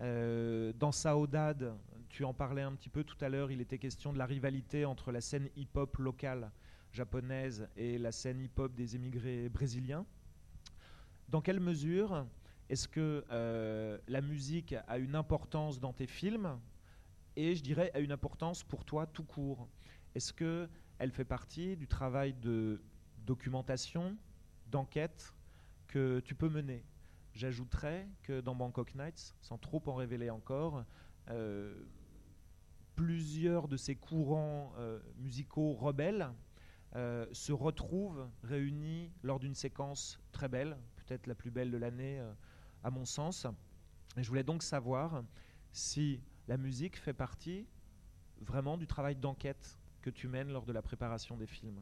[0.00, 1.74] Euh, dans Saudade,
[2.08, 4.86] tu en parlais un petit peu tout à l'heure, il était question de la rivalité
[4.86, 6.50] entre la scène hip-hop locale
[6.90, 10.06] japonaise et la scène hip-hop des émigrés brésiliens.
[11.28, 12.26] Dans quelle mesure
[12.70, 16.58] est-ce que euh, la musique a une importance dans tes films
[17.36, 19.68] et je dirais a une importance pour toi tout court?
[20.14, 22.82] Est-ce que elle fait partie du travail de
[23.26, 24.16] documentation,
[24.66, 25.34] d'enquête
[25.86, 26.82] que tu peux mener?
[27.34, 30.84] J'ajouterais que dans Bangkok Nights, sans trop en révéler encore,
[32.96, 34.72] plusieurs de ces courants
[35.18, 36.30] musicaux rebelles
[36.94, 40.76] se retrouvent réunis lors d'une séquence très belle,
[41.07, 42.21] peut-être la plus belle de l'année
[42.83, 43.47] à mon sens.
[44.17, 45.23] Et je voulais donc savoir
[45.71, 47.65] si la musique fait partie
[48.41, 51.81] vraiment du travail d'enquête que tu mènes lors de la préparation des films.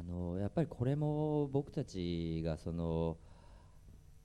[0.00, 3.18] あのやっぱりこれも僕たちがその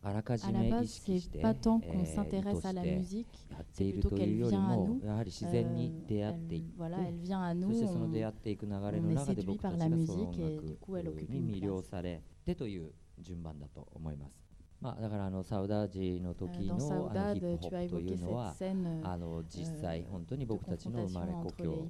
[0.06, 14.46] あらかじめ意識して、えー、としてやっているというよりもやはり自然に出会っていって、そしてその出会っていく流れの中で僕たちがその音楽に魅了されてという順番だと思います。
[14.82, 18.56] まあ、だからあのサウダージの時のあのヒップホップというのは
[19.04, 21.90] あの実際本当に僕たちの生まれ故郷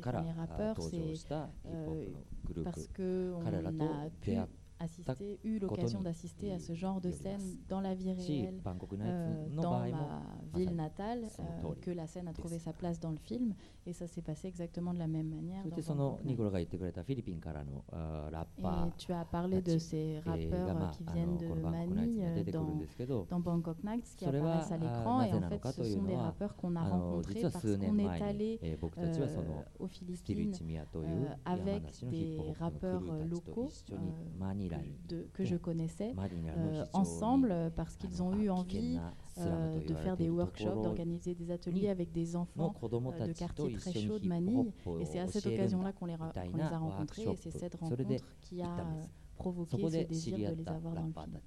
[0.00, 3.78] から登場したヒップホップのグループ彼らと
[4.24, 9.79] 出会って Assisté, eu l'occasion d'assister à ce genre de scène dans la vie réelle, euh, dans
[9.79, 10.21] ma
[10.53, 13.53] ville natale, euh, que la scène a trouvé sa place dans le film,
[13.85, 15.65] et ça s'est passé exactement de la même manière.
[15.65, 15.71] Et
[18.97, 24.25] tu as parlé de ces rappeurs qui viennent de Manille dans, dans, Bangkok Nights, qui
[24.25, 27.97] apparaissent à l'écran, et en fait ce sont des rappeurs qu'on a rencontrés parce qu'on
[27.99, 28.75] est allé euh,
[29.79, 30.53] aux Philippines
[31.45, 33.69] avec des rappeurs locaux
[34.70, 36.14] de, que je connaissais
[36.56, 38.98] euh, ensemble parce qu'ils ont eu envie
[39.38, 43.92] euh, de faire des workshops, d'organiser des ateliers avec des enfants euh, de quartiers très
[43.92, 44.72] chauds de Manille.
[45.00, 48.24] Et c'est à cette occasion-là qu'on les, qu les, a rencontrés et c'est cette rencontre
[48.42, 48.86] qui a
[49.36, 51.38] provoqué ce désir de les avoir dans le film.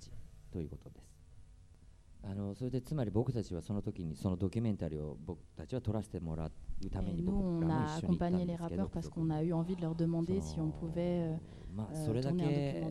[2.23, 6.51] あのそれでつまり僕たちはその時にそのドキュメンタリーを僕たちは撮らせてもらう
[6.89, 11.39] ために僕らも一緒に行ったんですけど、parce qu'on a eu envie de leur demander si on pouvait
[11.75, 12.83] まあ、それだけ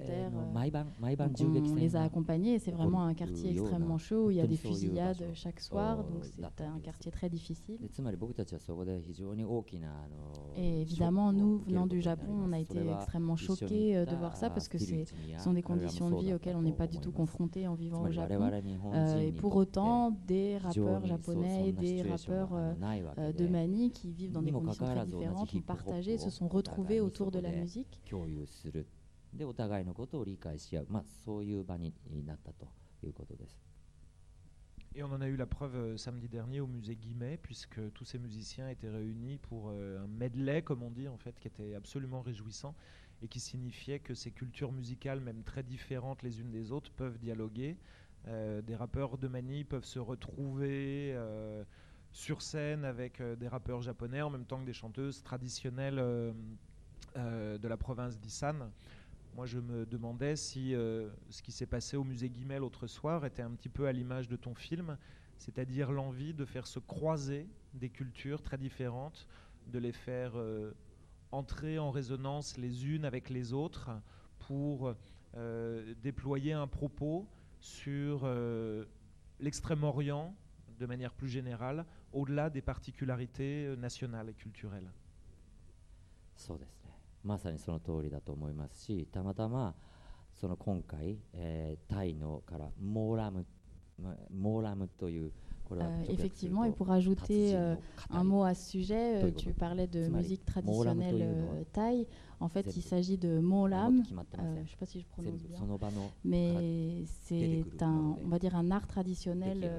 [0.54, 4.46] 毎晩毎晩銃撃戦 on les a accompagnés c'est vraiment un quartier extrêmement chaud où il y a
[4.46, 11.86] des fusillades chaque soir donc c'est un quartier très difficile つまり僕たちはそこで非常に大きなあの et évidemment nous venant
[11.86, 14.94] du Japon on a été extrêmement choqués de voir ça parce que ce
[15.38, 18.10] sont des conditions de vie auxquelles on n'est pas du tout confronté en vivant au
[18.10, 18.50] Japon
[19.20, 24.52] et pour autant des rappeurs japonais et des rappeurs de Mani qui vivent dans des
[24.52, 28.00] conditions très différentes ont partagé se sont retrouvés autour de la musique
[28.72, 28.86] る
[29.32, 31.92] でお互いのことを理解し合う、まあ、そういう場に
[32.24, 32.66] なったと
[33.02, 33.60] いうことです。
[34.94, 38.18] Et on en a eu la preuve euh, samedi dernier au musée Guimet, puisque tous ces
[38.18, 42.22] musiciens étaient réunis pour euh, un medley, comme on dit, en fait, qui était absolument
[42.22, 42.74] réjouissant
[43.22, 47.18] et qui signifiait que ces cultures musicales, même très différentes les unes des autres, peuvent
[47.18, 47.76] dialoguer.
[48.26, 51.64] Euh, des rappeurs de Manille peuvent se retrouver euh,
[52.10, 56.34] sur scène avec euh, des rappeurs japonais en même temps que des chanteuses traditionnelles
[57.15, 58.71] euh, de la province d'Issan.
[59.35, 63.25] Moi, je me demandais si euh, ce qui s'est passé au musée Guimet l'autre soir
[63.25, 64.97] était un petit peu à l'image de ton film,
[65.37, 69.27] c'est-à-dire l'envie de faire se croiser des cultures très différentes,
[69.67, 70.71] de les faire euh,
[71.31, 73.91] entrer en résonance les unes avec les autres
[74.39, 74.93] pour
[76.03, 77.25] déployer un propos
[77.59, 78.29] sur
[79.39, 80.35] l'extrême-orient
[80.79, 84.91] de manière plus générale, au-delà des particularités nationales et culturelles
[87.24, 89.74] まさにその通りだと思いますしたまたま
[90.32, 93.46] その今回、えー、タイのからモーラム
[94.30, 95.32] モーラムという
[95.72, 97.74] Euh, effectivement, et pour ajouter euh,
[98.10, 102.06] un mot à ce sujet, euh, tu parlais de musique traditionnelle euh, thaï.
[102.40, 104.02] En fait, il s'agit de molam.
[104.08, 105.58] je ne sais pas si je prononce bien,
[106.24, 109.70] mais c'est un, on va dire un art traditionnel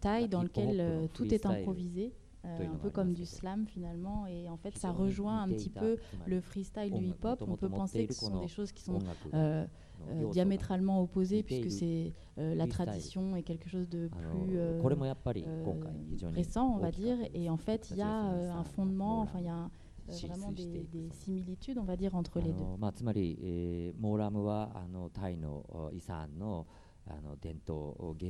[0.00, 2.12] thaï dans lequel tout est improvisé.
[2.45, 4.27] Euh, un peu comme du slam finalement.
[4.27, 7.43] Et en fait, ça rejoint un petit peu le freestyle du hip-hop.
[7.47, 8.99] On peut penser que ce sont des choses qui sont
[9.33, 9.65] euh,
[10.09, 14.57] euh, diamétralement opposées puisque c'est la tradition et quelque chose de plus
[16.23, 17.17] récent, on va dire.
[17.33, 19.69] Et en fait, il y a un fondement, enfin, il y a
[20.27, 22.63] vraiment des, des, similitudes, on va dire, entre les deux.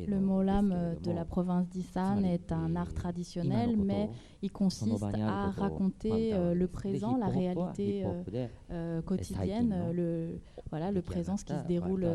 [0.08, 4.10] Le molam de la province d'Isan est un art traditionnel, mais
[4.42, 11.02] il consiste à raconter euh, le présent, la réalité euh, euh, quotidienne, le, voilà, le
[11.02, 12.08] présent, ce qui se déroule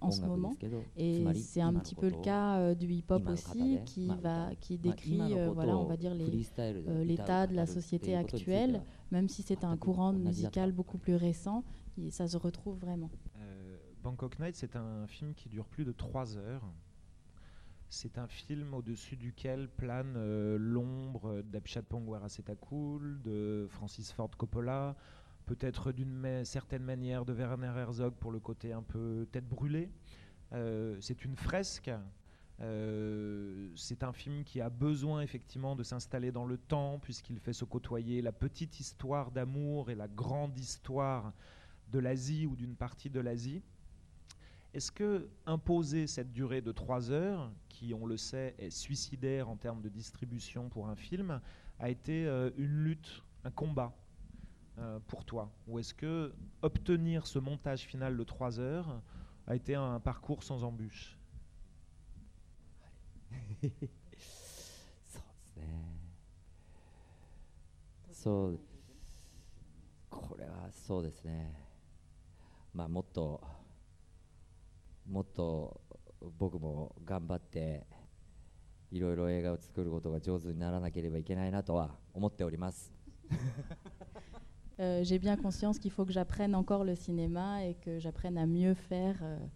[0.00, 0.54] en ce moment.
[0.96, 5.76] Et c'est un petit peu le cas du hip-hop aussi, qui, va, qui décrit, voilà,
[5.78, 10.98] on va dire, l'état de la société actuelle, même si c'est un courant musical beaucoup
[10.98, 11.64] plus récent,
[12.10, 13.10] ça se retrouve vraiment.
[14.08, 16.64] Bangkok Night, c'est un film qui dure plus de trois heures.
[17.90, 24.96] C'est un film au-dessus duquel plane euh, l'ombre d'Abhishek Pongwara Setakul, de Francis Ford Coppola,
[25.44, 29.90] peut-être d'une certaine manière de Werner Herzog pour le côté un peu tête brûlée.
[30.52, 31.90] c'est une fresque.
[32.60, 37.66] c'est un film qui a besoin effectivement de s'installer dans le temps puisqu'il fait se
[37.66, 41.34] côtoyer la petite histoire d'amour et la grande histoire
[41.92, 43.62] de l'Asie ou d'une partie de l'Asie.
[44.74, 49.56] Est-ce que imposer cette durée de trois heures, qui on le sait est suicidaire en
[49.56, 51.40] termes de distribution pour un film,
[51.78, 53.96] a été euh, une lutte, un combat
[54.78, 59.00] euh, pour toi Ou est-ce que obtenir ce montage final de trois heures
[59.46, 61.18] a été un parcours sans embûches
[75.08, 75.80] もっと
[76.38, 77.86] 僕も頑張って
[78.90, 82.92] いろいろ映画を作ることが上手にならなければいけないなとは思っております。
[84.80, 88.46] Euh, J'ai bien conscience qu'il faut que j'apprenne encore le cinéma et que j'apprenne à
[88.46, 89.48] mieux faire euh,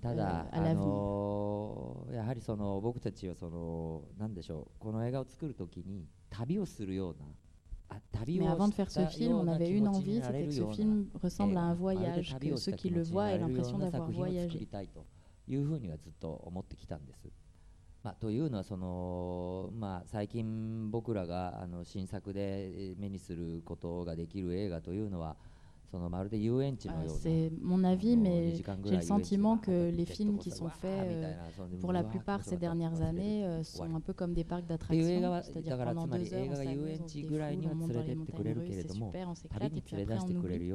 [0.00, 7.26] ただ、あのー、やはりその僕たちはその何でしょうこの映画を作るときに旅をするような
[8.26, 11.56] Mais avant de faire ce film, on avait une envie, c'était que ce film ressemble
[11.56, 14.68] à un voyage, que ceux qui le voient aient l'impression d'avoir voyagé.
[15.48, 17.28] いうふうにはずっと思ってきたんです。
[18.02, 25.36] まあ、というのはその、まあ、最近僕らがあの新作で目にすることができる映画というのは
[27.07, 28.55] C'est mon avis, mais
[28.85, 31.33] j'ai le sentiment que les films qui sont faits euh,
[31.79, 35.77] pour la plupart ces dernières années euh, sont un peu comme des parcs d'attractions, c'est-à-dire
[35.77, 38.91] pendant deux heures on s'amuse, on se défoule, on monte dans les montagnes russes, c'est
[38.91, 40.71] super, on s'éclate et puis après on oublie.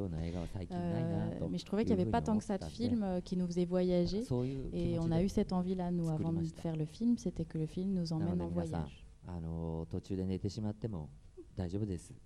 [0.71, 3.45] Euh, mais je trouvais qu'il n'y avait pas tant que ça de films qui nous
[3.47, 4.23] faisaient voyager
[4.73, 7.67] et on a eu cette envie-là, nous, avant de faire le film, c'était que le
[7.67, 9.05] film nous emmène en voyage.
[9.89, 11.09] 途中で寝てしまっても
[11.55, 12.24] 大丈夫です。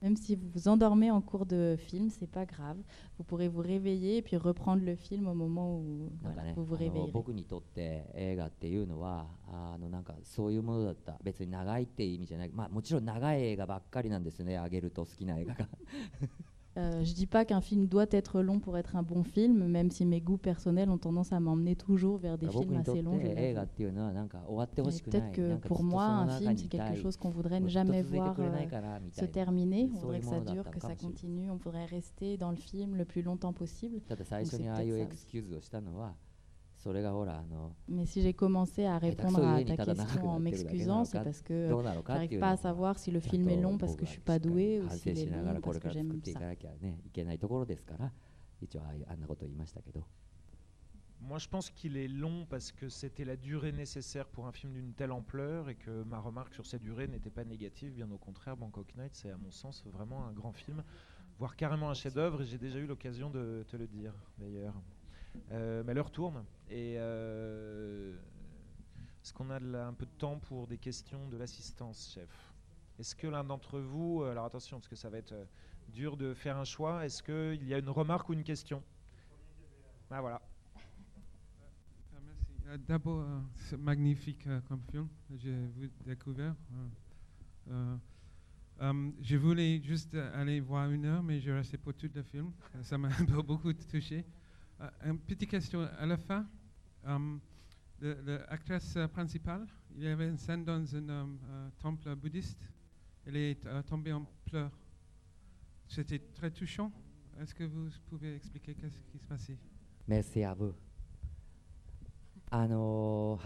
[0.00, 2.78] Même si vous vous endormez en cours de film, c'est pas grave.
[3.18, 6.76] Vous pourrez vous réveiller et puis reprendre le film au moment où voilà, vous vous
[6.76, 7.10] réveillez.
[7.12, 11.18] 僕にとって映画っていうのはあのなんかそういうものだった。
[11.22, 12.50] 別に長いって意味じゃない。
[12.52, 14.58] まあもちろん長い映画ばっかりなんですね。
[14.58, 15.68] あげると好きな映画が。
[16.78, 20.06] Euh, je dis pas qu'un film doit être long pour être un bon film, même si
[20.06, 23.18] mes goûts personnels ont tendance à m'emmener toujours vers des ah, films assez longs.
[25.10, 28.66] Peut-être que pour moi, un film, c'est quelque chose qu'on voudrait ne jamais voir euh,
[29.12, 29.90] se terminer.
[29.94, 31.50] On voudrait que ça dure, que ça continue.
[31.50, 34.00] On voudrait rester dans le film le plus longtemps possible.
[37.88, 42.02] Mais si j'ai commencé à répondre à ta question en m'excusant, c'est parce que je
[42.12, 44.38] n'arrive pas à savoir si le film est long parce que je ne suis pas
[44.38, 46.38] doué ou s'il est long parce que j'aime ça.
[51.20, 54.72] Moi, je pense qu'il est long parce que c'était la durée nécessaire pour un film
[54.72, 57.92] d'une telle ampleur et que ma remarque sur cette durée n'était pas négative.
[57.92, 60.82] Bien au contraire, Bangkok Night, c'est à mon sens vraiment un grand film,
[61.38, 62.42] voire carrément un chef-d'œuvre.
[62.42, 64.80] Et j'ai déjà eu l'occasion de te le dire, d'ailleurs.
[65.52, 66.44] Euh, mais l'heure tourne.
[66.70, 68.16] Euh,
[69.22, 72.52] est-ce qu'on a un peu de temps pour des questions de l'assistance, chef?
[72.98, 75.34] Est-ce que l'un d'entre vous, euh, alors attention, parce que ça va être
[75.88, 78.82] dur de faire un choix, est-ce qu'il y a une remarque ou une question?
[80.10, 80.40] Ah voilà.
[82.86, 83.24] D'abord,
[83.54, 85.56] c'est magnifique comme film, j'ai
[86.04, 86.54] découvert.
[87.70, 92.52] je voulais juste aller voir une heure, mais je restais pour tout le film.
[92.82, 93.08] Ça m'a
[93.46, 94.26] beaucoup touché.
[94.80, 96.46] Euh, une petite question à la fin.
[97.04, 97.40] Um,
[98.00, 99.66] L'actrice principale,
[99.96, 102.60] il y avait une scène dans un euh, temple bouddhiste.
[103.26, 104.78] Elle est euh, tombée en pleurs.
[105.88, 106.92] C'était très touchant.
[107.40, 109.58] Est-ce que vous pouvez expliquer ce qui se passait?
[110.06, 110.72] Merci à vous.
[112.51, 113.39] Alors,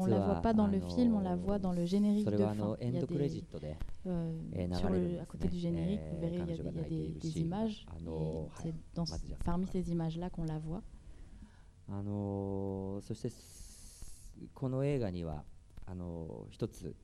[0.00, 2.76] on la voit pas dans le film, on la voit dans le générique de fin.
[2.80, 6.52] Il y a des, euh, sur le, à côté du générique, vous verrez, il y
[6.52, 7.86] a, il y a des, des, images.
[8.62, 9.04] C'est dans,
[9.44, 10.82] parmi ces images-là qu'on la voit.
[11.86, 13.30] あのそして
[14.54, 15.44] この映画には
[15.86, 16.94] あの一つ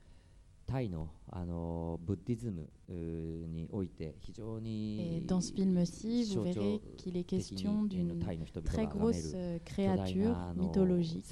[5.00, 8.18] Et dans ce film-ci, vous verrez qu'il est question d'une
[8.64, 11.24] très grosse euh, créature mythologique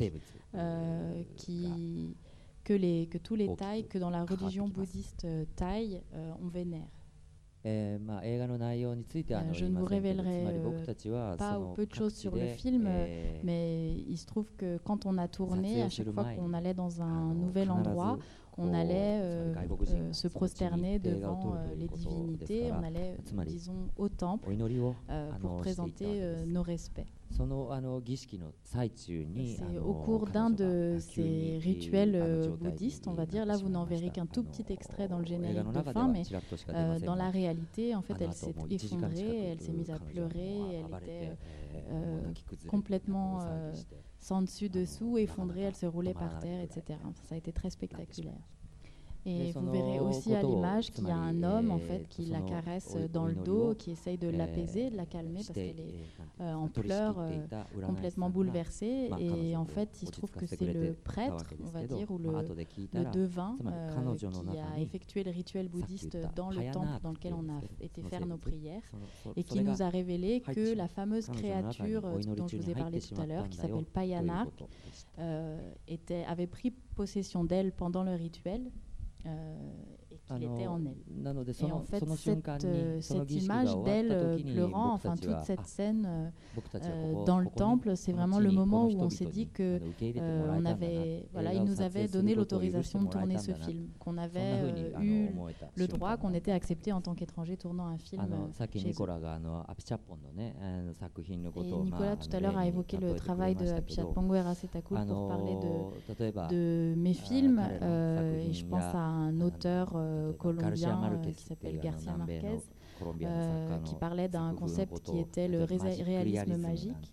[2.65, 6.89] que, tous les Thaïs, que dans la religion bouddhiste euh, Thaï, euh, on vénère.
[9.53, 10.45] Je ne vous révélerai
[11.39, 12.89] pas ou peu de choses sur le film,
[13.43, 17.01] mais il se trouve que quand on a tourné, à chaque fois qu'on allait dans
[17.01, 18.19] un nouvel endroit,
[18.57, 24.49] on allait euh, euh, se prosterner devant euh, les divinités, on allait, disons, au temple
[25.41, 27.07] pour présenter nos respects.
[29.59, 33.45] C'est au cours d'un de ces rituels bouddhistes, on va dire.
[33.47, 36.23] Là, vous n'en verrez qu'un tout petit extrait dans le générique de fin, mais
[36.69, 41.03] euh, dans la réalité, en fait, elle s'est effondrée, elle s'est mise à pleurer, elle
[41.03, 41.37] était
[41.91, 42.21] euh,
[42.69, 43.41] complètement
[44.19, 46.99] sans dessus-dessous, effondrée, elle se roulait par terre, etc.
[47.25, 48.41] Ça a été très spectaculaire.
[49.27, 52.41] Et vous verrez aussi à l'image qu'il y a un homme en fait qui la
[52.43, 55.95] caresse dans le dos, qui essaye de l'apaiser, de la calmer parce qu'elle est
[56.41, 57.47] euh, en pleurs, euh,
[57.87, 59.11] complètement bouleversée.
[59.19, 62.31] Et en fait, il se trouve que c'est le prêtre, on va dire, ou le,
[62.31, 67.49] le devin euh, qui a effectué le rituel bouddhiste dans le temple dans lequel on
[67.49, 68.83] a été faire nos prières
[69.37, 72.03] et qui nous a révélé que la fameuse créature
[72.37, 74.65] dont je vous ai parlé tout à l'heure, qui s'appelle Payanak,
[75.89, 78.71] était, avait pris possession d'elle pendant le rituel
[79.27, 79.97] euh,
[80.27, 81.45] qu'il était en elle.
[81.61, 86.33] Et en fait, cette, euh, cette image d'elle euh, pleurant, enfin toute cette scène
[86.75, 89.81] euh, dans le temple, c'est vraiment le moment où on s'est dit que
[90.51, 95.31] on avait, voilà, il nous avait donné l'autorisation de tourner ce film, qu'on avait eu
[95.75, 98.23] le droit, qu'on était accepté en tant qu'étranger tournant un film
[98.75, 99.19] chez Nicolas
[102.17, 106.95] tout à l'heure a évoqué le travail de Apichat Pongo Erasetakul pour parler de, de
[106.97, 112.59] mes films, et je pense à un auteur euh, colombien euh, qui s'appelle Garcia Marquez.
[113.23, 117.13] Euh, qui parlait d'un concept qui était le réalisme magique.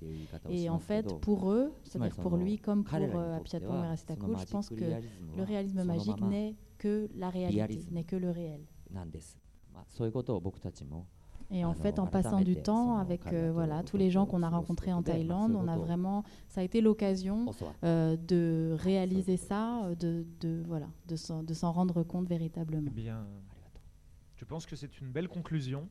[0.49, 4.85] Et en fait, pour eux, c'est-à-dire pour lui comme pour euh, Apiaton je pense que
[5.37, 8.61] le réalisme magique n'est que la réalité, n'est que le réel.
[11.51, 14.49] Et en fait, en passant du temps avec euh, voilà, tous les gens qu'on a
[14.49, 17.45] rencontrés en Thaïlande, on a vraiment, ça a été l'occasion
[17.83, 22.87] euh, de réaliser ça, de, de, voilà, de s'en rendre compte véritablement.
[22.87, 23.27] Eh bien,
[24.35, 25.87] je pense que c'est une belle conclusion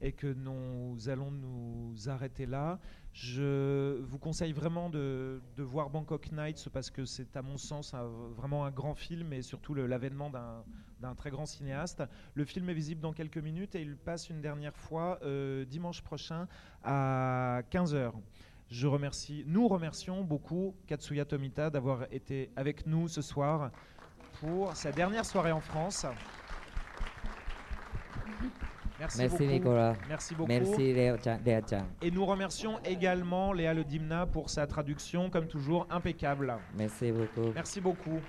[0.00, 2.78] et que nous allons nous arrêter là.
[3.12, 7.94] Je vous conseille vraiment de, de voir Bangkok Nights parce que c'est à mon sens
[8.36, 10.64] vraiment un grand film et surtout l'avènement d'un
[11.00, 12.02] d'un très grand cinéaste.
[12.34, 16.02] Le film est visible dans quelques minutes et il passe une dernière fois euh, dimanche
[16.02, 16.48] prochain
[16.84, 18.12] à 15h.
[18.70, 23.70] Je remercie, nous remercions beaucoup Katsuya Tomita d'avoir été avec nous ce soir
[24.40, 26.06] pour sa dernière soirée en France.
[28.98, 29.44] Merci, beaucoup.
[29.44, 29.94] Nicolas.
[30.08, 30.48] Merci beaucoup.
[30.48, 31.86] Merci Léa Chang.
[32.02, 36.56] Et nous remercions également Léa Le Dimna pour sa traduction, comme toujours, impeccable.
[36.76, 37.52] Merci beaucoup.
[37.54, 38.20] Merci beaucoup.